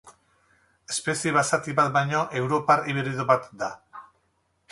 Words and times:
Espezie 0.93 1.33
basati 1.35 1.75
bat 1.81 1.91
baino 1.97 2.23
europar 2.41 2.83
hibrido 2.93 3.29
bat 3.35 3.49
da. 3.63 3.69